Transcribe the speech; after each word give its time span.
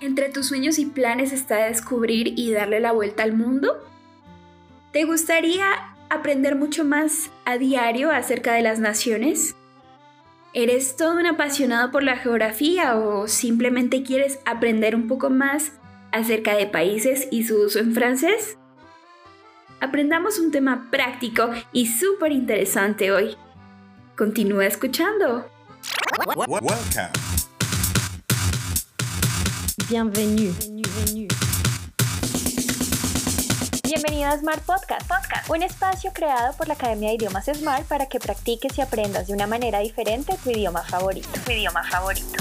¿Entre 0.00 0.30
tus 0.30 0.46
sueños 0.46 0.78
y 0.78 0.86
planes 0.86 1.30
está 1.32 1.66
descubrir 1.66 2.32
y 2.38 2.52
darle 2.52 2.80
la 2.80 2.92
vuelta 2.92 3.22
al 3.22 3.34
mundo? 3.34 3.86
¿Te 4.92 5.04
gustaría 5.04 5.66
aprender 6.08 6.56
mucho 6.56 6.84
más 6.84 7.30
a 7.44 7.58
diario 7.58 8.10
acerca 8.10 8.54
de 8.54 8.62
las 8.62 8.80
naciones? 8.80 9.56
¿Eres 10.54 10.96
todo 10.96 11.12
un 11.12 11.26
apasionado 11.26 11.90
por 11.90 12.02
la 12.02 12.16
geografía 12.16 12.96
o 12.96 13.28
simplemente 13.28 14.02
quieres 14.02 14.40
aprender 14.46 14.96
un 14.96 15.06
poco 15.06 15.28
más 15.28 15.72
acerca 16.12 16.56
de 16.56 16.66
países 16.66 17.28
y 17.30 17.44
su 17.44 17.60
uso 17.60 17.78
en 17.78 17.94
francés? 17.94 18.56
Aprendamos 19.80 20.38
un 20.38 20.50
tema 20.50 20.88
práctico 20.90 21.50
y 21.72 21.86
súper 21.86 22.32
interesante 22.32 23.12
hoy. 23.12 23.36
Continúa 24.16 24.66
escuchando. 24.66 25.46
Bienvenue. 29.90 30.54
Bienvenido 33.82 34.28
a 34.28 34.38
Smart 34.38 34.62
Podcast, 34.64 35.08
Podcast, 35.08 35.50
un 35.50 35.64
espacio 35.64 36.12
creado 36.12 36.56
por 36.56 36.68
la 36.68 36.74
Academia 36.74 37.08
de 37.08 37.16
Idiomas 37.16 37.46
Smart 37.46 37.88
para 37.88 38.06
que 38.06 38.20
practiques 38.20 38.78
y 38.78 38.82
aprendas 38.82 39.26
de 39.26 39.34
una 39.34 39.48
manera 39.48 39.80
diferente 39.80 40.36
tu 40.44 40.50
idioma 40.50 40.84
favorito. 40.84 41.28
Tu 41.44 41.50
idioma 41.50 41.82
favorito. 41.82 42.40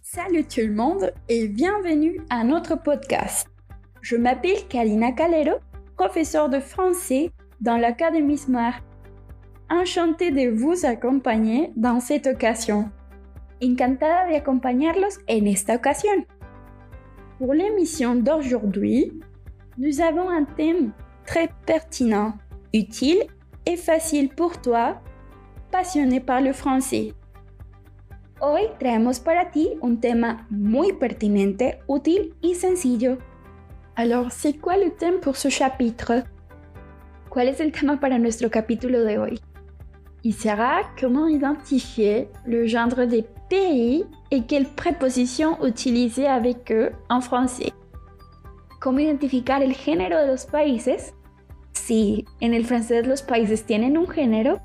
Salut 0.00 0.48
tout 0.48 0.62
le 0.62 0.72
monde 0.72 1.12
et 1.28 1.46
bienvenue 1.48 2.22
à 2.30 2.42
notre 2.42 2.76
podcast. 2.76 3.48
Je 4.00 4.16
m'appelle 4.16 4.66
Kalina 4.68 5.12
Calero, 5.12 5.58
professeure 5.98 6.48
de 6.48 6.60
français 6.60 7.30
dans 7.60 7.76
l'Académie 7.76 8.38
Smart. 8.38 8.80
Enchantée 9.70 10.30
de 10.30 10.50
vous 10.50 10.84
accompagner 10.84 11.72
dans 11.76 12.00
cette 12.00 12.26
occasion. 12.26 12.90
Encantada 13.62 14.28
de 14.28 14.34
acompañarlos 14.34 15.18
en 15.28 15.44
esta 15.46 15.74
ocasión. 15.74 16.24
Pour 17.38 17.54
l'émission 17.54 18.14
d'aujourd'hui, 18.14 19.12
nous 19.78 20.00
avons 20.00 20.28
un 20.28 20.44
thème 20.44 20.92
très 21.26 21.48
pertinent, 21.66 22.34
utile 22.72 23.24
et 23.66 23.76
facile 23.76 24.28
pour 24.28 24.60
toi, 24.60 25.00
passionné 25.70 26.20
par 26.20 26.40
le 26.40 26.52
français. 26.52 27.14
Hoy 28.40 28.68
traemos 28.78 29.20
para 29.20 29.50
ti 29.50 29.70
un 29.82 29.96
tema 29.96 30.46
muy 30.50 30.92
pertinente, 30.92 31.78
útil 31.88 32.34
y 32.42 32.54
sencillo. 32.54 33.16
Alors, 33.96 34.30
c'est 34.32 34.54
quoi 34.54 34.76
le 34.76 34.90
thème 34.90 35.20
pour 35.20 35.36
ce 35.36 35.48
chapitre? 35.48 36.24
¿Cuál 37.34 37.48
es 37.48 37.58
el 37.58 37.72
tema 37.72 37.98
para 37.98 38.16
nuestro 38.16 38.48
capítulo 38.48 39.02
de 39.02 39.18
hoy? 39.18 39.40
Il 40.22 40.34
sera 40.34 40.94
comment 41.00 41.26
identifier 41.26 42.28
le 42.46 42.64
genre 42.68 43.08
des 43.08 43.24
pays 43.50 44.04
et 44.30 44.46
quelles 44.46 44.68
prépositions 44.68 45.58
utiliser 45.64 46.28
avec 46.28 46.70
eux 46.70 46.92
en 47.10 47.20
français. 47.20 47.72
¿Cómo 48.80 49.00
identificar 49.00 49.64
el 49.64 49.74
género 49.74 50.16
de 50.16 50.28
los 50.28 50.46
países? 50.46 51.12
Si 51.72 52.24
en 52.38 52.54
el 52.54 52.64
francés 52.64 53.04
los 53.04 53.22
países 53.22 53.64
tienen 53.64 53.98
un 53.98 54.06
género. 54.06 54.60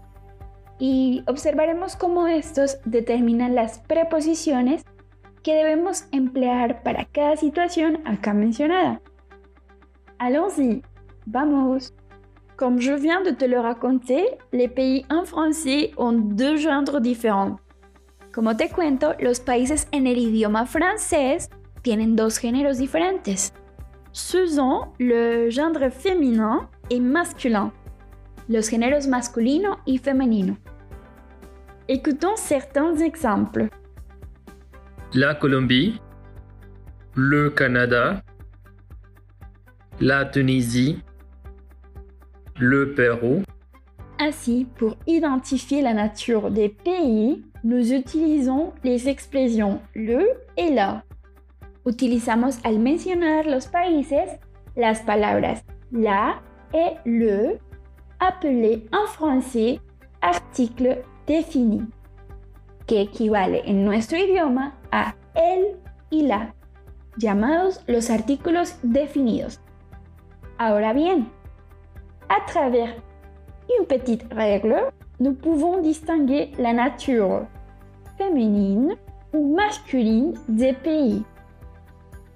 Y 0.77 1.23
observaremos 1.25 1.95
cómo 1.95 2.27
estos 2.27 2.77
determinan 2.85 3.55
las 3.55 3.79
preposiciones 3.79 4.85
que 5.41 5.55
debemos 5.55 6.05
emplear 6.11 6.83
para 6.83 7.05
cada 7.05 7.35
situación 7.35 8.03
acá 8.05 8.35
mencionada. 8.35 9.01
Allons-y, 10.19 10.83
vamos. 11.25 11.95
Comme 12.59 12.81
je 12.81 12.91
viens 12.91 13.21
de 13.21 13.29
te 13.29 13.45
le 13.45 13.57
raconter, 13.57 14.37
les 14.51 14.67
pays 14.67 15.05
en 15.09 15.23
français 15.23 15.91
ont 15.95 16.11
deux 16.11 16.57
genres 16.57 16.99
différents. 16.99 17.57
Como 18.33 18.53
te 18.53 18.67
cuento, 18.67 19.13
los 19.21 19.39
países 19.39 19.87
en 19.93 20.05
el 20.05 20.17
idioma 20.17 20.65
francés 20.65 21.49
tienen 21.83 22.17
dos 22.17 22.37
géneros 22.37 22.77
diferentes. 22.77 23.53
Sont 24.11 24.91
le 24.99 25.49
genre 25.49 25.89
féminin 25.89 26.67
et 26.89 26.99
masculin, 26.99 27.71
los 28.49 28.67
géneros 28.67 29.07
masculino 29.07 29.77
y 29.85 29.97
femenino. 29.97 30.57
Écoutons 31.87 32.35
certains 32.35 32.97
exemples. 32.97 33.69
La 35.13 35.33
Colombie, 35.35 36.01
le 37.15 37.51
Canada, 37.51 38.21
la 40.01 40.25
Tunisie, 40.25 41.01
le 42.59 42.93
Pérou. 42.93 43.43
Ainsi, 44.19 44.67
pour 44.75 44.97
identifier 45.07 45.81
la 45.81 45.93
nature 45.93 46.51
des 46.51 46.69
pays, 46.69 47.43
nous 47.63 47.93
utilisons 47.93 48.73
les 48.83 49.07
expressions 49.07 49.81
le 49.95 50.27
et 50.57 50.71
la. 50.71 51.03
Utilizamos 51.85 52.59
al 52.63 52.79
mencionar 52.79 53.45
los 53.45 53.67
países 53.67 54.39
las 54.75 55.01
palabras 55.01 55.63
la 55.91 56.41
et 56.73 56.97
le, 57.05 57.59
appelées 58.19 58.85
en 58.91 59.07
français 59.07 59.79
article 60.21 61.01
défini, 61.25 61.81
que 62.87 63.01
equivale 63.01 63.61
en 63.65 63.85
nuestro 63.85 64.17
idioma 64.17 64.75
a 64.91 65.15
el 65.35 65.77
y 66.11 66.23
la, 66.23 66.53
llamados 67.17 67.81
los 67.87 68.09
artículos 68.09 68.75
definidos. 68.83 69.59
Ahora 70.57 70.93
bien, 70.93 71.29
à 72.29 72.39
travers 72.47 72.93
une 73.77 73.85
petite 73.85 74.25
règle, 74.33 74.75
nous 75.19 75.33
pouvons 75.33 75.81
distinguer 75.81 76.51
la 76.57 76.73
nature 76.73 77.45
féminine 78.17 78.95
ou 79.33 79.55
masculine 79.55 80.33
des 80.47 80.73
pays. 80.73 81.23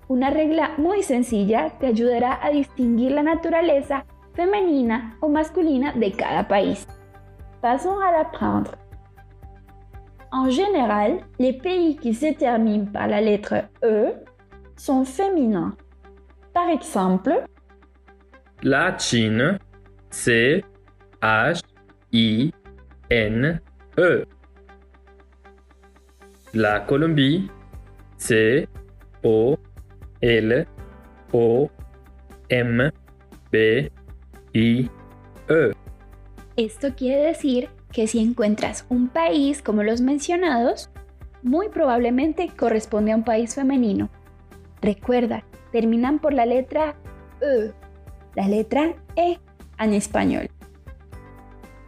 Una 0.09 0.29
regla 0.29 0.71
muy 0.77 1.01
sencilla 1.01 1.69
te 1.79 1.87
ayudará 1.87 2.39
a 2.43 2.51
distinguir 2.51 3.11
la 3.11 3.23
naturaleza 3.23 4.05
femenina 4.35 5.15
o 5.21 5.29
masculina 5.29 5.93
de 5.93 6.11
cada 6.11 6.43
país. 6.43 6.85
Passons 7.61 7.99
à 7.99 8.11
l'apprendre. 8.11 8.71
En 10.31 10.49
général, 10.49 11.19
les 11.39 11.53
pays 11.53 11.95
qui 11.95 12.13
se 12.13 12.33
terminent 12.33 12.91
par 12.91 13.07
la 13.07 13.21
lettre 13.21 13.63
E 13.83 14.13
sont 14.75 15.05
féminins. 15.05 15.73
Par 16.53 16.69
exemple, 16.69 17.45
la 18.61 18.97
Chine, 18.97 19.59
C 20.13 20.63
H 21.21 21.63
I 22.11 22.53
N 23.09 23.61
E. 23.97 24.25
La 26.53 26.85
Colombie, 26.85 27.49
C 28.17 28.69
O 29.23 29.57
L 30.21 30.67
O 31.31 31.71
M 32.47 32.91
B 33.51 33.91
I 34.53 34.89
E. 35.49 35.71
Esto 36.57 36.93
quiere 36.95 37.23
decir 37.23 37.69
que 37.91 38.05
si 38.05 38.19
encuentras 38.19 38.85
un 38.89 39.09
país 39.09 39.63
como 39.63 39.81
los 39.81 39.99
mencionados, 40.01 40.91
muy 41.41 41.69
probablemente 41.69 42.51
corresponde 42.55 43.13
a 43.13 43.15
un 43.15 43.23
país 43.23 43.55
femenino. 43.55 44.11
Recuerda, 44.79 45.43
terminan 45.71 46.19
por 46.19 46.33
la 46.33 46.45
letra 46.45 46.95
E, 47.41 47.71
la 48.35 48.47
letra 48.47 48.93
E 49.15 49.39
en 49.79 49.93
espagnol. 49.93 50.47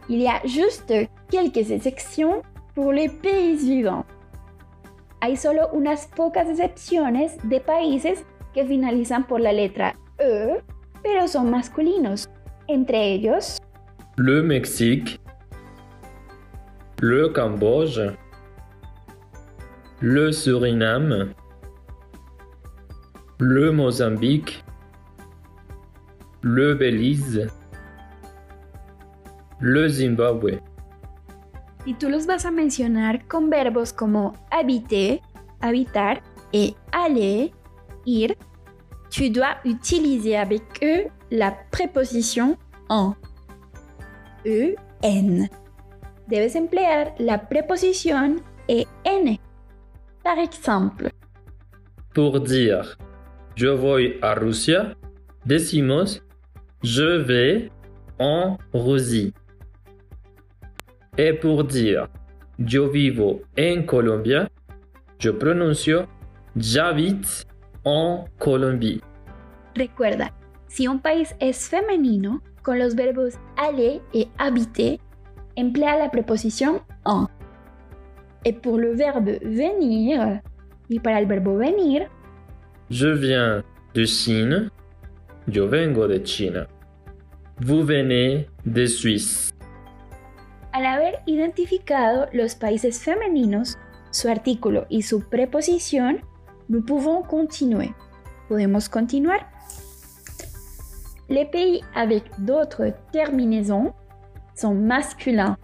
Il 0.08 0.20
y 0.20 0.28
a 0.28 0.40
juste 0.44 0.92
quelques 1.28 1.70
exceptions 1.70 2.42
pour 2.74 2.92
les 2.92 3.08
pays 3.08 3.56
vivants. 3.56 4.04
Hay 5.20 5.36
solo 5.36 5.68
unas 5.72 6.06
pocas 6.06 6.48
excepciones 6.48 7.36
de 7.42 7.60
países 7.60 8.24
que 8.54 8.64
finalizan 8.64 9.26
por 9.26 9.40
la 9.40 9.52
letra 9.52 9.94
E, 10.18 10.62
pero 11.02 11.26
son 11.26 11.50
masculinos. 11.50 12.28
Entre 12.68 13.12
ellos, 13.12 13.58
le 14.16 14.42
Mexique, 14.42 15.20
le 17.00 17.32
Cambodge, 17.32 18.16
le 20.00 20.32
Suriname, 20.32 21.34
le 23.38 23.72
Mozambique, 23.72 24.64
le 26.42 26.74
Belize, 26.74 27.50
le 29.60 29.88
Zimbabwe. 29.88 30.62
Y 31.84 31.94
tú 31.94 32.08
los 32.10 32.26
vas 32.26 32.44
a 32.44 32.50
mencionar 32.50 33.26
con 33.28 33.48
verbos 33.48 33.92
como 33.92 34.34
habiter, 34.50 35.20
habitar 35.60 36.22
et 36.52 36.74
aller, 36.92 37.52
ir. 38.04 38.36
Tu 39.10 39.30
dois 39.30 39.58
utiliser 39.64 40.36
avec 40.36 40.62
eux 40.82 41.10
la 41.30 41.56
préposition 41.70 42.58
en. 42.88 43.16
E, 44.44 44.74
en. 45.02 45.48
Debes 46.26 46.56
emplear 46.56 47.14
la 47.18 47.48
preposición 47.48 48.42
en. 48.68 49.38
Par 50.22 50.38
exemple, 50.38 51.12
Pour 52.14 52.40
dire 52.40 52.96
je 53.54 53.68
voy 53.68 54.18
a 54.22 54.34
Rusia, 54.34 54.96
decimos 55.44 56.22
je 56.82 57.18
vais 57.18 57.70
en 58.18 58.58
Russie. 58.72 59.32
Et 61.18 61.32
pour 61.32 61.64
dire 61.64 62.08
yo 62.58 62.90
vivo 62.90 63.42
en 63.58 63.84
Colombia, 63.84 64.48
je 65.18 65.30
pronuncio 65.30 66.06
j'habite 66.56 67.46
en 67.84 68.26
Colombie. 68.38 69.00
Recuerda, 69.74 70.32
si 70.68 70.86
un 70.86 71.00
país 71.00 71.34
es 71.40 71.68
femenino, 71.68 72.42
con 72.62 72.78
los 72.78 72.94
verbos 72.94 73.38
aller 73.56 74.00
et 74.12 74.28
habiter, 74.38 74.98
emplea 75.56 75.98
la 75.98 76.10
preposición 76.10 76.80
en. 77.04 77.28
Et 78.44 78.52
pour 78.52 78.78
le 78.78 78.94
verbe 78.94 79.38
venir, 79.42 80.42
y 80.88 81.00
para 81.00 81.18
el 81.18 81.26
verbo 81.26 81.56
venir, 81.56 82.08
Je 82.88 83.08
viens 83.08 83.64
de 83.94 84.04
Chine. 84.04 84.70
Yo 85.48 85.68
vengo 85.68 86.06
de 86.06 86.22
China. 86.22 86.68
Vous 87.60 87.84
venez 87.84 88.46
de 88.64 88.86
Suisse. 88.86 89.55
Al 90.76 90.84
haber 90.84 91.20
identificado 91.24 92.28
los 92.34 92.54
países 92.54 93.00
femeninos, 93.02 93.78
su 94.10 94.28
artículo 94.28 94.84
y 94.90 95.00
su 95.02 95.26
preposición, 95.26 96.20
nous 96.68 96.84
pouvons 96.84 97.26
continuer. 97.26 97.94
Podemos 98.46 98.90
continuar. 98.90 99.50
Les 101.30 101.46
pays 101.46 101.80
avec 101.94 102.24
d'autres 102.36 102.92
terminaisons 103.10 103.94
sont 104.54 104.74
masculins 104.74 105.56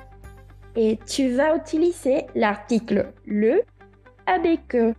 et 0.76 0.98
tu 1.04 1.34
vas 1.36 1.56
utiliser 1.56 2.24
l'article 2.34 3.12
le 3.26 3.64
avec 4.24 4.74
eux. 4.74 4.94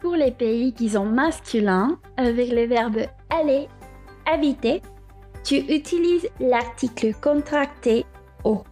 Pour 0.00 0.14
les 0.14 0.30
pays 0.30 0.72
qui 0.72 0.90
sont 0.90 1.06
masculins, 1.06 1.98
avec 2.16 2.52
le 2.52 2.66
verbe 2.66 2.98
aller, 3.30 3.68
habiter, 4.32 4.80
tu 5.42 5.56
utilises 5.56 6.28
l'article 6.38 7.14
contracté 7.20 8.06
O. 8.44 8.62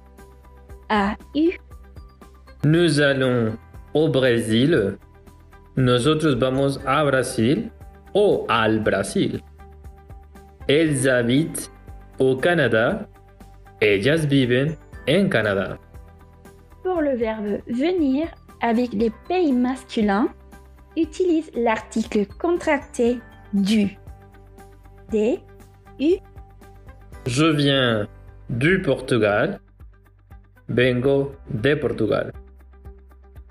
A-U. 0.88 1.58
Nous 2.64 3.00
allons 3.00 3.56
au 3.94 4.08
Brésil. 4.08 4.98
Nosotros 5.76 6.34
vamos 6.34 6.78
a 6.86 7.04
Brasil 7.04 7.70
o 8.14 8.46
al 8.48 8.80
Brasil. 8.80 9.40
Elles 10.68 11.08
habitent 11.08 11.70
au 12.18 12.36
Canada. 12.36 13.06
Ellas 13.80 14.26
viven 14.26 14.76
en 15.08 15.28
Canada. 15.28 15.78
Pour 16.82 17.00
le 17.00 17.16
verbe 17.16 17.60
venir, 17.66 18.28
avec 18.60 18.92
les 18.92 19.10
pays 19.28 19.52
masculins, 19.52 20.28
utilise 20.96 21.50
l'article 21.54 22.26
contracté 22.38 23.18
du. 23.52 23.98
D, 25.10 25.40
U. 26.00 26.14
Je 27.26 27.44
viens 27.44 28.08
du 28.48 28.80
Portugal. 28.82 29.60
Vengo 30.68 31.34
de 31.50 31.74
Portugal. 31.74 32.32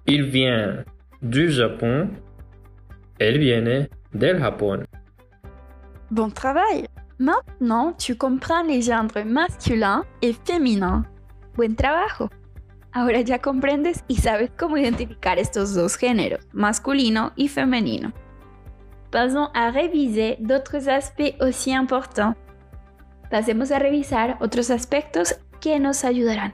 Il 0.08 0.24
vient 0.24 0.84
du 1.22 1.52
Japon. 1.52 2.10
Elle 3.20 3.38
viene 3.38 3.88
del 4.14 4.40
Japón. 4.40 4.86
Bon 6.10 6.30
travail! 6.30 6.91
Maintenant, 7.22 7.94
tu 7.94 8.16
comprends 8.16 8.64
les 8.64 8.82
gendres 8.82 9.24
masculins 9.24 10.04
et 10.24 10.34
féminins. 10.34 11.06
Buen 11.56 11.76
trabajo! 11.76 12.30
Ahora 12.94 13.22
ya 13.22 13.38
comprendes 13.38 14.04
y 14.08 14.16
sabes 14.16 14.50
cómo 14.58 14.76
identificar 14.76 15.38
estos 15.38 15.76
dos 15.76 15.98
géneros, 15.98 16.48
masculino 16.52 17.32
y 17.36 17.48
femenino. 17.48 18.12
Passons 19.12 19.52
à 19.54 19.70
réviser 19.70 20.38
d'autres 20.40 20.90
aspects 20.90 21.36
aussi 21.40 21.72
importants. 21.72 22.36
Pasemos 23.30 23.72
a 23.72 23.78
revisar 23.78 24.38
otros 24.42 24.72
aspectos 24.72 25.36
que 25.60 25.80
nos 25.80 26.04
ayudarán. 26.04 26.54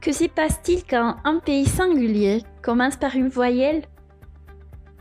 Que 0.00 0.14
s'y 0.14 0.28
passe-t-il 0.28 0.82
quand 0.88 1.16
un 1.24 1.40
pays 1.40 1.66
singulier 1.66 2.42
commence 2.62 2.96
par 2.96 3.16
une 3.16 3.28
voyelle? 3.28 3.82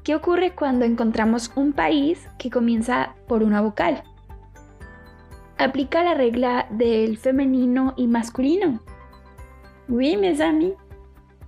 ¿Qué 0.04 0.16
ocurre 0.16 0.54
cuando 0.54 0.84
encontramos 0.84 1.50
un 1.56 1.72
país 1.72 2.20
que 2.38 2.50
comienza 2.50 3.16
por 3.26 3.42
una 3.42 3.62
vocal? 3.62 4.04
Aplica 5.58 6.04
la 6.04 6.14
regla 6.14 6.68
del 6.72 7.18
femenino 7.18 7.94
y 7.96 8.08
masculino. 8.08 8.82
Oui, 9.88 10.18
mes 10.18 10.42
amis. 10.42 10.74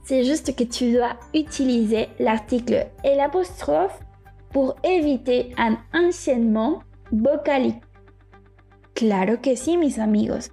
C'est 0.03 0.23
juste 0.23 0.55
que 0.55 0.65
tu 0.65 0.93
dois 0.93 1.17
utiliser 1.33 2.09
l'article 2.17 2.91
et 3.03 3.15
l'apostrophe 3.15 3.99
pour 4.53 4.75
éviter 4.83 5.53
un 5.57 5.77
enchaînement 5.93 6.83
vocalique. 7.11 7.81
Claro 8.93 9.41
que 9.41 9.57
sí, 9.57 9.75
mis 9.75 9.99
amigos. 9.99 10.51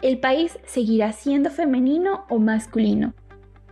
El 0.00 0.20
país 0.20 0.58
seguirá 0.64 1.10
siendo 1.10 1.50
femenino 1.50 2.24
o 2.28 2.38
masculino, 2.38 3.14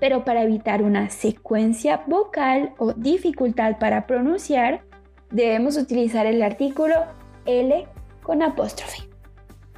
pero 0.01 0.25
para 0.25 0.43
evitar 0.43 0.83
una 0.83 1.11
secuencia 1.11 2.03
vocal 2.07 2.73
o 2.79 2.95
dificultad 2.95 3.79
para 3.79 4.07
pronunciar, 4.07 4.83
debemos 5.31 5.77
utilizar 5.77 6.27
el 6.27 6.43
artículo 6.43 6.95
L 7.45 7.87
con 8.23 8.43
apóstrofe. 8.43 9.03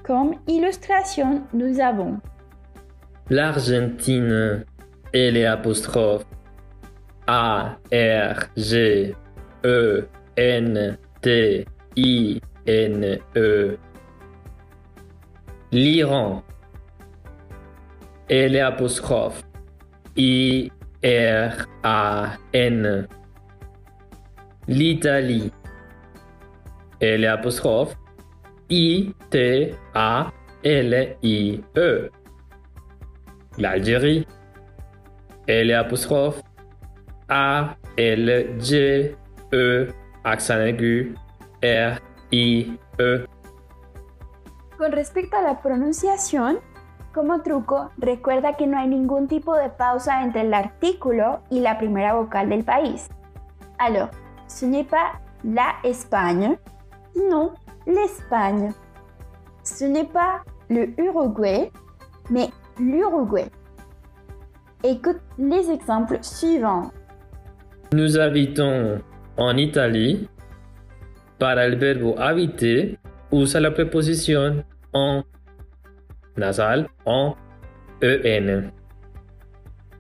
Comme 0.07 0.39
illustration, 0.47 1.47
nous 1.53 1.79
avons 1.79 2.21
L'Argentine 3.31 4.65
et 5.13 5.31
les 5.31 5.47
apostrophes 5.47 6.27
A, 7.27 7.79
R, 7.91 8.51
G, 8.57 9.15
E, 9.65 10.03
N, 10.37 10.99
T, 11.21 11.65
I, 11.97 12.41
N, 12.67 13.19
E. 13.37 13.79
L'Iran 15.71 16.43
et 18.29 18.49
les 18.49 18.61
apostrophes 18.61 19.45
I, 20.17 20.71
R, 21.03 21.67
A, 21.83 22.37
N. 22.53 23.09
L'Italie 24.69 25.51
et 27.01 27.19
les 27.19 27.27
apostrophes 27.27 27.97
I, 28.71 29.15
T, 29.31 29.75
A, 29.95 30.31
L, 30.65 31.17
I, 31.23 31.61
E. 31.77 32.11
L'Algérie 33.59 34.27
et 35.49 35.65
les 35.65 35.75
apostrophes 35.75 36.43
A, 37.29 37.77
L, 37.97 38.59
G, 38.59 39.15
E, 39.53 39.89
accent 40.25 40.61
aigu, 40.61 41.15
R, 41.63 42.01
I, 42.31 42.79
E. 42.99 43.25
Con 44.79 44.93
respecto 44.93 45.37
a 45.37 45.43
la 45.43 45.61
pronunciación, 45.61 46.61
como 47.13 47.43
truco, 47.43 47.91
recuerda 47.99 48.55
que 48.55 48.67
no 48.67 48.79
hay 48.79 48.89
ningún 48.89 49.29
tipo 49.29 49.55
de 49.57 49.69
pausa 49.69 50.23
entre 50.23 50.43
el 50.43 50.55
artículo 50.55 51.41
y 51.51 51.61
la 51.61 51.79
primera 51.79 52.15
vocal 52.15 52.49
del 52.49 52.65
país. 52.65 53.09
Alors, 53.79 54.11
ce 54.47 54.67
n'est 54.67 54.89
pas 54.89 55.21
la 55.45 55.75
Espagne, 55.85 56.57
non, 57.15 57.53
l'Espagne. 57.87 58.73
Ce 59.63 59.85
n'est 59.85 60.09
pas 60.09 60.43
le 60.69 60.89
Uruguay, 60.99 61.71
mais 62.31 62.51
l'Uruguay. 62.79 63.51
Écoute 64.83 65.21
les 65.39 65.71
exemples 65.71 66.19
suivants. 66.23 66.91
Nous 67.93 68.19
habitons 68.19 69.01
en 69.37 69.57
Italie. 69.57 70.29
Para 71.39 71.65
el 71.67 71.77
verbo 71.77 72.15
habiter, 72.19 72.99
usa 73.31 73.61
la 73.61 73.75
preposición 73.75 74.65
en 74.93 75.25
nasal 76.37 76.89
en 77.05 77.37
en. 78.03 78.71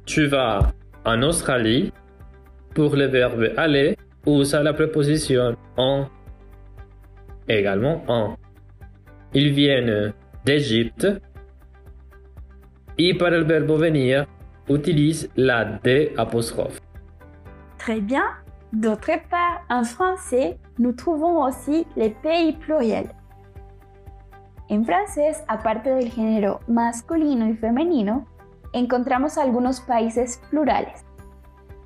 Tu 0.05 0.27
vas 0.27 0.73
en 1.05 1.23
Australie. 1.23 1.93
Pour 2.75 2.97
le 2.97 3.07
verbe 3.07 3.53
aller, 3.57 3.97
usa 4.27 4.63
la 4.63 4.73
preposition 4.73 5.57
en. 5.77 6.07
également 7.49 8.03
en. 8.09 8.37
Ils 9.35 9.53
viennent 9.53 10.13
d'Égypte. 10.45 11.07
Et 12.99 13.15
par 13.15 13.31
le 13.31 13.45
verbe 13.45 13.71
venir, 13.79 14.27
utilise 14.69 15.29
la 15.37 15.65
D 15.65 16.13
apostrophe. 16.17 16.81
Très 17.79 18.01
bien. 18.01 18.25
D'autre 18.73 19.13
part, 19.29 19.61
en 19.69 19.85
français, 19.85 20.57
nous 20.79 20.93
trouvons 20.93 21.45
aussi 21.45 21.87
les 21.97 22.11
pays 22.11 22.53
pluriels. 22.53 23.11
En 24.73 24.87
francés, 24.87 25.45
aparte 25.49 25.91
del 25.91 26.11
género 26.11 26.61
masculino 26.67 27.47
y 27.47 27.55
femenino, 27.55 28.27
encontramos 28.73 29.37
algunos 29.37 29.83
países 29.83 30.41
plurales. 30.49 31.05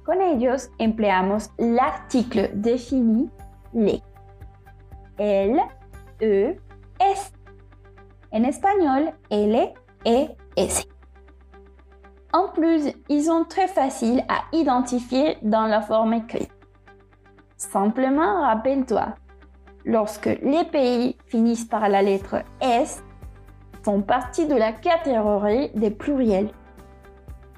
Con 0.05 0.23
ellos 0.23 0.71
empleamos 0.79 1.51
l'article 1.59 2.53
défini 2.55 3.29
les. 3.73 4.01
El, 5.19 5.59
e, 6.21 6.61
es. 7.01 7.33
En 8.31 8.45
espagnol, 8.45 9.13
L, 9.31 9.75
E, 10.05 10.37
S. 10.55 10.87
En 12.33 12.53
plus, 12.53 12.95
ils 13.09 13.25
sont 13.25 13.47
très 13.49 13.67
faciles 13.67 14.25
à 14.29 14.45
identifier 14.53 15.39
dans 15.43 15.67
la 15.67 15.83
forme 15.83 16.15
écrite. 16.15 16.53
Simplement 17.57 18.43
rappelle-toi, 18.43 19.17
lorsque 19.87 20.39
les 20.43 20.65
pays 20.71 21.17
finissent 21.27 21.65
par 21.65 21.89
la 21.89 22.03
lettre 22.03 22.43
S, 22.61 23.03
font 23.83 24.03
partie 24.03 24.47
de 24.47 24.57
la 24.57 24.73
catégorie 24.73 25.71
des 25.75 25.91
pluriels. 25.91 26.51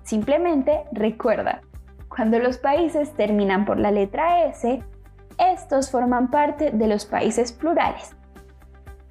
Simplemente 0.04 0.70
recuerda, 0.92 1.60
cuando 2.08 2.38
los 2.38 2.58
países 2.58 3.12
terminan 3.14 3.64
por 3.64 3.78
la 3.78 3.90
letra 3.90 4.44
S, 4.44 4.80
estos 5.38 5.90
forman 5.90 6.30
parte 6.30 6.70
de 6.70 6.86
los 6.86 7.04
países 7.04 7.50
plurales. 7.52 8.14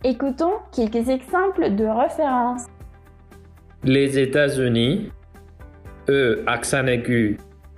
Écoutons 0.03 0.59
quelques 0.71 1.09
exemples 1.09 1.75
de 1.75 1.85
référence. 1.85 2.67
Les 3.83 4.17
États-Unis, 4.17 5.11
E 6.09 6.43
accent 6.45 6.87
aigu 6.87 7.37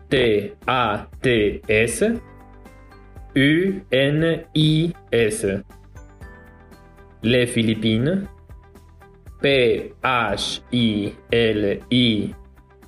T 0.10 0.56
A 0.68 1.08
T 1.22 1.62
S 1.68 2.04
U 3.36 3.82
N 3.92 4.44
I 4.56 4.94
S. 5.12 5.46
Les 7.22 7.46
Philippines, 7.48 8.28
P 9.42 9.94
H 10.04 10.62
I 10.72 11.14
L 11.32 11.80
I 11.92 12.34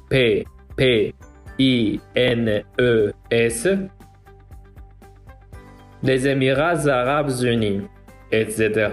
P 0.10 0.46
P 0.76 1.14
I 1.60 2.00
N 2.16 2.64
E 2.80 3.12
S. 3.30 3.68
Les 6.04 6.28
Émirats 6.28 6.88
arabes 6.88 7.32
unis, 7.44 7.82
etc. 8.32 8.90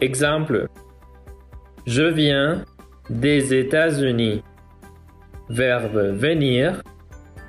Exemple. 0.00 0.68
Je 1.86 2.02
viens 2.02 2.64
des 3.08 3.54
États-Unis. 3.54 4.42
Verbe 5.48 6.14
venir 6.16 6.82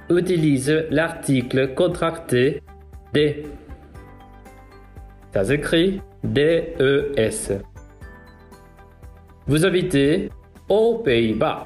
utilise 0.10 0.86
l'article 0.90 1.74
contracté 1.74 2.62
des. 3.14 3.44
Ça 5.34 5.44
s'écrit 5.44 6.02
D-E-S. 6.24 7.54
Vous 9.48 9.66
habitez 9.66 10.30
aux 10.70 11.00
Pays-Bas. 11.00 11.66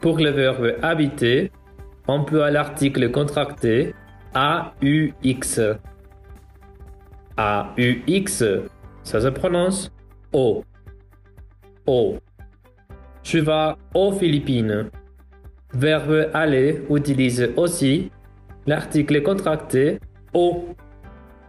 Pour 0.00 0.18
le 0.18 0.30
verbe 0.30 0.74
habiter, 0.82 1.52
emploie 2.06 2.50
l'article 2.50 3.10
contracté 3.10 3.94
A-U-X. 4.34 5.60
A-U-X, 7.36 8.44
ça 9.02 9.20
se 9.20 9.28
prononce 9.28 9.92
O. 10.32 10.64
O. 11.86 12.16
Tu 13.22 13.40
vas 13.40 13.76
aux 13.94 14.12
Philippines. 14.12 14.90
Verbe 15.74 16.30
aller 16.34 16.82
utilise 16.90 17.50
aussi 17.56 18.10
l'article 18.66 19.22
contracté 19.22 19.98
O. 20.34 20.66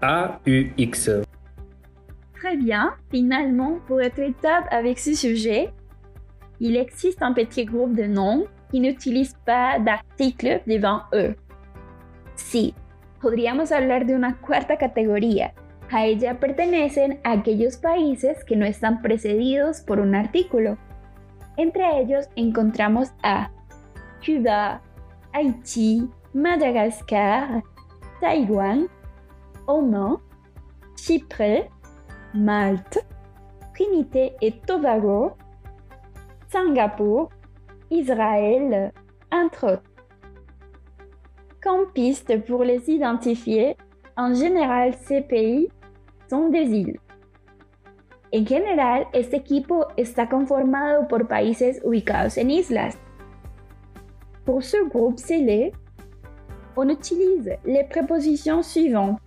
A-U-X. 0.02 1.12
Très 2.34 2.58
bien, 2.58 2.94
finalement, 3.10 3.80
pour 3.88 4.02
être 4.02 4.20
étape 4.20 4.66
avec 4.70 5.00
ce 5.00 5.14
sujet, 5.14 5.72
il 6.60 6.76
existe 6.76 7.22
un 7.22 7.34
petit 7.34 7.66
groupe 7.66 7.96
de 7.96 8.04
noms 8.04 8.46
qui 8.70 8.80
n'utilisent 8.80 9.38
pas 9.46 9.80
d'article 9.80 10.62
devant 10.68 11.04
eux. 11.14 11.36
Sí, 12.36 12.74
podríamos 13.22 13.72
hablar 13.72 14.06
de 14.06 14.16
una 14.16 14.36
cuarta 14.36 14.78
categoría. 14.78 15.54
A 15.92 16.06
ella 16.06 16.40
pertenecen 16.40 17.20
aquellos 17.24 17.78
países 17.78 18.44
que 18.46 18.56
no 18.56 18.66
están 18.66 19.02
precedidos 19.02 19.82
por 19.82 20.00
un 20.00 20.16
artículo. 20.16 20.78
Entre 21.56 21.84
ellos 22.02 22.28
encontramos 22.36 23.10
a 23.22 23.52
Cuba, 24.24 24.80
Haití, 25.34 26.10
Madagascar, 26.34 27.62
Taïwan, 28.22 28.88
Oman, 29.68 30.18
Chypre, 30.96 31.70
Malte, 32.34 33.00
Trinité 33.74 34.34
et 34.42 34.54
Tobago, 34.66 35.34
Singapour, 36.48 37.30
Israël, 37.92 38.94
entre 39.32 39.74
autres. 39.74 39.92
Comme 41.62 41.92
piste 41.94 42.46
pour 42.46 42.64
les 42.64 42.90
identifier, 42.90 43.76
en 44.16 44.34
général 44.34 44.94
ces 45.02 45.22
pays 45.22 45.70
son 46.30 46.50
des 46.50 46.70
îles. 46.72 47.00
En 48.32 48.46
general, 48.46 49.08
este 49.14 49.36
equipo 49.36 49.88
está 49.96 50.28
conformado 50.28 51.08
por 51.08 51.28
países 51.28 51.80
ubicados 51.84 52.38
en 52.38 52.50
islas. 52.50 52.98
Pour 54.46 54.62
ce 54.64 54.90
groupe 54.90 55.20
scellé, 55.20 55.72
on 56.76 56.90
utilise 56.90 57.52
les 57.66 57.84
prépositions 57.86 58.62
suivantes. 58.62 59.20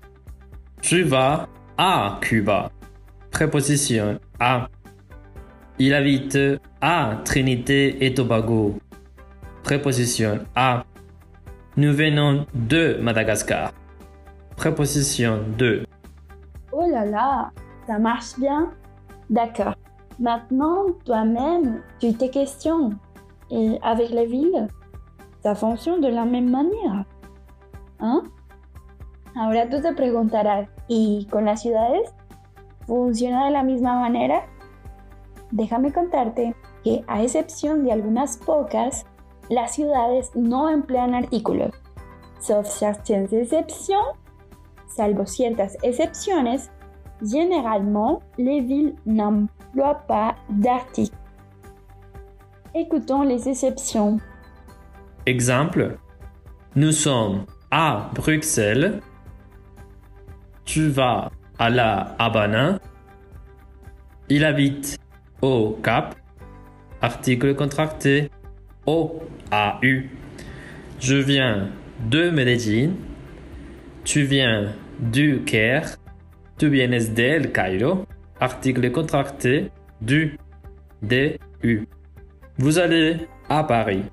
Tu 0.83 1.03
vas 1.03 1.49
à 1.79 2.19
Cuba. 2.21 2.71
Préposition 3.31 4.19
à. 4.39 4.69
Il 5.79 5.95
habite 5.95 6.39
à 6.81 7.21
Trinité 7.25 8.05
et 8.05 8.15
Tobago. 8.15 8.77
Préposition 9.63 10.41
à. 10.55 10.85
Nous 11.77 11.93
venons 11.93 12.47
de 12.55 12.99
Madagascar. 13.01 13.73
Préposition 14.57 15.41
de. 15.59 15.87
Oh 16.73 16.85
là 16.91 17.05
là, 17.05 17.51
ça 17.87 17.99
marche 17.99 18.39
bien 18.39 18.71
D'accord. 19.31 19.75
Maintenant, 20.19 20.87
toi-même, 21.05 21.83
tu 22.01 22.15
te 22.15 22.27
questionnes. 22.31 22.97
Et 23.51 23.79
avec 23.83 24.11
la 24.11 24.25
ville, 24.25 24.69
ça 25.47 25.55
fonctionne 25.55 26.01
de 26.01 26.09
la 26.09 26.25
même 26.25 26.51
manière. 26.51 27.05
¿Ah? 28.01 28.21
Ahora 29.37 29.69
tú 29.69 29.81
te 29.81 29.93
preguntarás, 29.93 30.69
¿y 30.89 31.29
con 31.31 31.45
las 31.45 31.63
ciudades? 31.63 32.13
¿Funciona 32.85 33.45
de 33.45 33.53
la 33.53 33.63
misma 33.63 34.01
manera? 34.01 34.45
Déjame 35.53 35.93
contarte 35.93 36.57
que 36.83 37.05
a 37.07 37.23
excepción 37.23 37.85
de 37.85 37.93
algunas 37.93 38.39
pocas, 38.39 39.07
las 39.49 39.77
ciudades 39.77 40.33
no 40.35 40.69
emplean 40.69 41.15
artículos. 41.15 41.71
Sauf 42.41 42.67
certaines 42.67 43.33
exceptions, 43.33 44.17
salvo 44.89 45.27
ciertas 45.27 45.79
excepciones, 45.85 46.73
généralement, 47.23 48.21
les 48.37 48.63
villes 48.63 48.97
n'emploient 49.07 50.07
pas 50.09 50.35
d'articles. 50.49 51.17
Écoutons 52.75 53.23
les 53.23 53.49
exceptions. 53.49 54.19
Exemple. 55.27 55.99
Nous 56.77 56.93
sommes 56.93 57.47
à 57.71 58.11
Bruxelles. 58.15 59.01
Tu 60.65 60.89
vas 60.89 61.31
à 61.59 61.69
la 61.69 62.15
Habana. 62.19 62.79
Il 64.29 64.45
habite 64.45 64.99
au 65.43 65.79
Cap. 65.83 66.15
Article 67.03 67.55
contracté 67.55 68.31
O 68.87 69.23
A 69.51 69.79
U. 69.83 70.11
Je 71.01 71.17
viens 71.17 71.71
de 72.09 72.31
Medellín. 72.31 72.95
Tu 74.05 74.23
viens 74.23 74.73
du 75.01 75.43
Caire. 75.45 75.97
Tu 76.57 76.69
vienes 76.69 77.13
del 77.15 77.53
Cairo. 77.53 78.07
Article 78.41 78.93
contracté 78.93 79.71
du 80.01 80.39
D. 81.03 81.39
Vous 82.59 82.79
allez 82.79 83.27
à 83.49 83.65
Paris. 83.65 84.05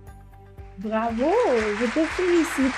Bravo, 0.83 1.31
je 1.79 1.85
te 1.93 2.05
félicite. 2.05 2.75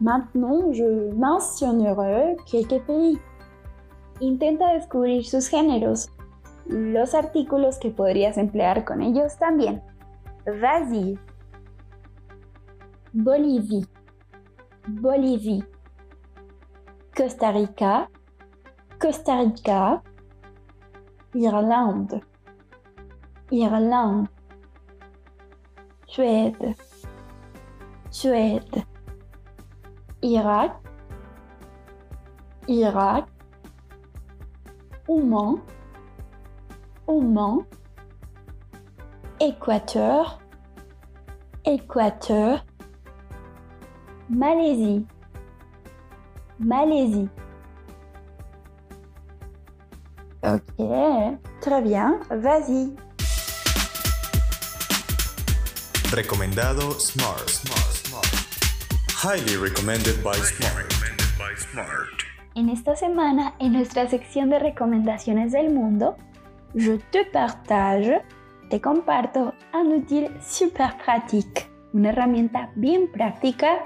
Maintenant, 0.00 0.72
je 0.72 1.12
mencionnerai 1.16 2.36
quelques 2.46 2.80
pays. 2.86 3.18
Intenta 4.20 4.74
descubrir 4.74 5.24
sus 5.24 5.48
géneros, 5.48 6.08
los 6.66 7.14
artículos 7.14 7.78
que 7.78 7.90
podrías 7.90 8.38
emplear 8.38 8.84
con 8.84 9.02
ellos 9.02 9.36
también. 9.38 9.82
Vas-y. 10.46 11.18
Bolivie, 13.12 13.86
Bolivie. 14.86 15.64
Costa 17.16 17.50
Rica, 17.50 18.08
Costa 19.00 19.40
Rica, 19.40 20.00
Irlande, 21.34 22.22
Irlande, 23.50 24.30
Suède, 26.08 26.74
Suède, 28.10 28.82
Irak, 30.22 30.72
Irak, 32.66 33.26
Oman, 35.06 35.60
Oman, 37.06 37.58
Équateur, 39.38 40.38
Équateur, 41.66 42.64
Malaisie, 44.30 45.06
Malaisie. 46.58 47.28
Ok, 50.42 50.86
très 51.60 51.82
bien, 51.82 52.18
vas-y. 52.30 53.07
Recomendado 56.12 56.98
Smart. 56.98 57.50
Smart. 57.50 57.92
Smart. 58.06 58.26
Highly 59.12 59.58
recommended 59.58 60.22
by 60.24 60.32
Smart. 60.36 60.90
En 62.54 62.70
esta 62.70 62.96
semana, 62.96 63.54
en 63.58 63.74
nuestra 63.74 64.08
sección 64.08 64.48
de 64.48 64.58
recomendaciones 64.58 65.52
del 65.52 65.70
mundo, 65.70 66.16
je 66.74 66.98
te 67.10 67.26
partage, 67.26 68.22
te 68.70 68.80
comparto 68.80 69.52
un 69.74 69.92
outil 69.92 70.30
super 70.40 70.96
pratique, 71.04 71.68
una 71.92 72.08
herramienta 72.08 72.72
bien 72.74 73.12
práctica 73.12 73.84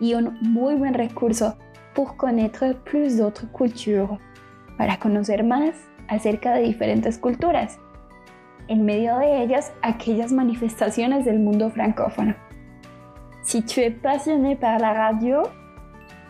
y 0.00 0.14
un 0.14 0.38
muy 0.42 0.74
buen 0.74 0.94
recurso 0.94 1.56
pour 1.94 2.16
connaître 2.16 2.74
plus 2.82 3.16
d'autres 3.16 3.48
cultures, 3.52 4.18
para 4.76 4.98
conocer 4.98 5.44
más 5.44 5.76
acerca 6.08 6.52
de 6.52 6.62
diferentes 6.62 7.16
culturas, 7.16 7.78
en 8.70 8.84
medio 8.84 9.18
de 9.18 9.42
ellas 9.42 9.72
aquellas 9.82 10.32
manifestaciones 10.32 11.24
del 11.24 11.40
mundo 11.40 11.70
francófono. 11.70 12.34
Si 13.42 13.62
tu 13.62 13.80
es 13.80 13.92
passionné 13.92 14.56
par 14.56 14.80
la 14.80 14.94
radio, 14.94 15.42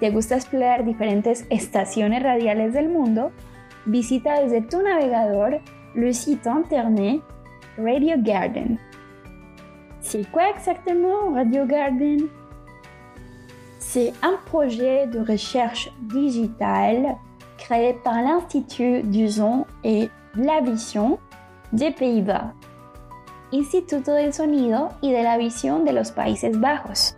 te 0.00 0.10
gusta 0.10 0.36
explorar 0.36 0.84
diferentes 0.84 1.46
estaciones 1.50 2.22
radiales 2.22 2.72
del 2.72 2.88
mundo, 2.88 3.30
visita 3.84 4.40
desde 4.40 4.62
tu 4.62 4.82
navegador 4.82 5.60
le 5.94 6.12
site 6.14 6.48
internet 6.48 7.20
Radio 7.76 8.16
Garden. 8.18 8.78
C'est 10.00 10.24
quoi 10.30 10.48
exactement 10.48 11.34
Radio 11.34 11.66
Garden? 11.66 12.28
C'est 13.78 14.14
un 14.22 14.38
projet 14.46 15.06
de 15.08 15.20
recherche 15.20 15.92
digitale 16.00 17.16
créé 17.58 17.92
par 18.02 18.22
l'Institut 18.22 19.02
du 19.02 19.28
son 19.28 19.66
et 19.84 20.08
la 20.36 20.62
visión 20.62 21.18
de 21.70 21.94
Instituto 23.52 24.12
del 24.12 24.32
Sonido 24.32 24.90
y 25.00 25.12
de 25.12 25.22
la 25.22 25.36
Visión 25.36 25.84
de 25.84 25.92
los 25.92 26.12
Países 26.12 26.58
Bajos. 26.60 27.16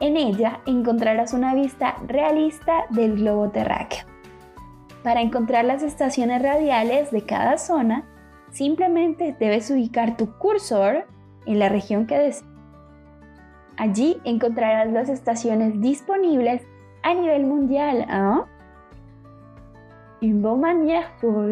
En 0.00 0.16
ella 0.16 0.60
encontrarás 0.66 1.32
una 1.32 1.54
vista 1.54 1.96
realista 2.06 2.84
del 2.90 3.16
globo 3.16 3.50
terráqueo. 3.50 4.04
Para 5.02 5.20
encontrar 5.20 5.64
las 5.64 5.82
estaciones 5.82 6.42
radiales 6.42 7.10
de 7.10 7.22
cada 7.22 7.58
zona, 7.58 8.04
simplemente 8.50 9.36
debes 9.38 9.70
ubicar 9.70 10.16
tu 10.16 10.36
cursor 10.38 11.06
en 11.46 11.58
la 11.58 11.68
región 11.68 12.06
que 12.06 12.18
deseas. 12.18 12.48
Allí 13.76 14.18
encontrarás 14.24 14.92
las 14.92 15.08
estaciones 15.08 15.80
disponibles 15.80 16.62
a 17.02 17.14
nivel 17.14 17.44
mundial. 17.44 18.06
¿ah? 18.08 18.46
Une 20.22 20.40
bonne 20.40 20.60
manière 20.60 21.10
pour 21.20 21.44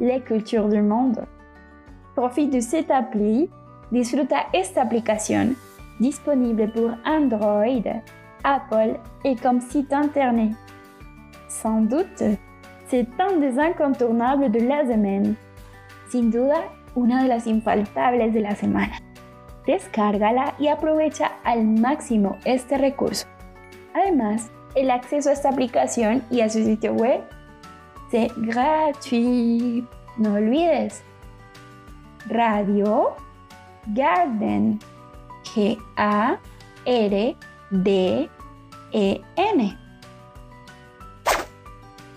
les 0.00 0.20
cultures 0.20 0.68
du 0.68 0.82
monde. 0.82 1.26
Profite 2.14 2.50
de 2.50 2.60
cette 2.60 2.90
appli, 2.90 3.48
disfruta 3.90 4.46
esta 4.52 4.82
aplicación 4.82 5.56
disponible 6.00 6.68
pour 6.68 6.90
Android, 7.04 8.02
Apple 8.44 8.98
et 9.24 9.36
comme 9.36 9.60
site 9.60 9.92
internet. 9.92 10.52
Sans 11.48 11.80
doute, 11.80 12.22
c'est 12.86 13.08
un 13.18 13.36
des 13.38 13.58
incontournables 13.58 14.50
de 14.50 14.60
la 14.60 14.84
semaine. 14.86 15.34
Sin 16.10 16.30
duda, 16.30 16.64
una 16.94 17.22
de 17.22 17.28
las 17.28 17.46
infaltables 17.46 18.32
de 18.32 18.40
la 18.40 18.54
semana. 18.54 18.98
Descárgala 19.66 20.54
y 20.58 20.68
aprovecha 20.68 21.32
al 21.44 21.64
máximo 21.64 22.36
este 22.44 22.78
recurso. 22.78 23.26
Además, 23.94 24.50
el 24.74 24.90
acceso 24.90 25.28
a 25.28 25.32
esta 25.32 25.50
aplicación 25.50 26.22
y 26.30 26.40
a 26.40 26.48
su 26.48 26.64
sitio 26.64 26.94
web 26.94 27.20
es 28.12 28.32
gratuit. 28.36 29.84
No 30.16 30.34
olvides. 30.34 31.02
Radio 32.28 33.16
Garden. 33.94 34.78
G-A-R-D-E-N. 35.54 36.38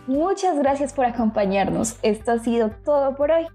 Muchas 0.08 0.58
gracias 0.58 0.93
por 0.93 1.06
acompañarnos. 1.06 1.97
Esto 2.01 2.32
ha 2.34 2.39
sido 2.39 2.71
todo 2.84 3.15
por 3.15 3.32
hoy. 3.32 3.47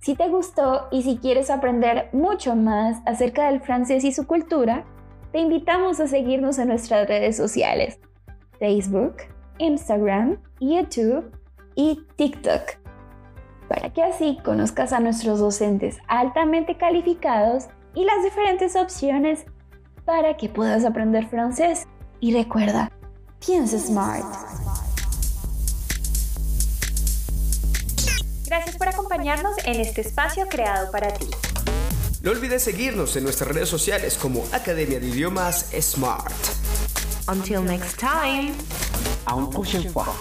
Si 0.00 0.16
te 0.16 0.28
gustó 0.28 0.88
y 0.90 1.02
si 1.02 1.18
quieres 1.18 1.50
aprender 1.50 2.08
mucho 2.12 2.56
más 2.56 3.00
acerca 3.06 3.46
del 3.48 3.60
francés 3.60 4.02
y 4.02 4.10
su 4.10 4.26
cultura, 4.26 4.84
te 5.30 5.38
invitamos 5.38 6.00
a 6.00 6.08
seguirnos 6.08 6.58
en 6.58 6.68
nuestras 6.68 7.06
redes 7.06 7.36
sociales, 7.36 8.00
Facebook, 8.58 9.18
Instagram, 9.58 10.38
YouTube 10.58 11.30
y 11.74 12.06
TikTok, 12.16 12.62
para 13.68 13.92
que 13.92 14.02
así 14.02 14.38
conozcas 14.44 14.92
a 14.92 15.00
nuestros 15.00 15.40
docentes 15.40 15.98
altamente 16.08 16.76
calificados 16.76 17.68
y 17.94 18.04
las 18.04 18.22
diferentes 18.22 18.76
opciones 18.76 19.44
para 20.04 20.36
que 20.36 20.48
puedas 20.48 20.84
aprender 20.84 21.28
francés. 21.28 21.86
Y 22.20 22.34
recuerda, 22.34 22.90
piensa 23.44 23.78
smart. 23.78 24.24
Gracias 28.46 28.76
por 28.76 28.88
acompañarnos 28.88 29.54
en 29.64 29.80
este 29.80 30.02
espacio 30.02 30.46
creado 30.48 30.90
para 30.92 31.12
ti. 31.14 31.26
No 32.22 32.30
olvides 32.30 32.62
seguirnos 32.62 33.16
en 33.16 33.24
nuestras 33.24 33.50
redes 33.50 33.68
sociales 33.68 34.16
como 34.16 34.44
Academia 34.52 35.00
de 35.00 35.08
Idiomas 35.08 35.70
Smart. 35.80 36.32
Until 37.28 37.64
next 37.64 37.98
time. 37.98 38.52
À 39.26 39.34
une 39.34 39.48
prochaine 39.50 39.88
fois. 39.88 40.14